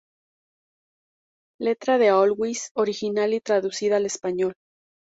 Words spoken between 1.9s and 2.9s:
de "Always"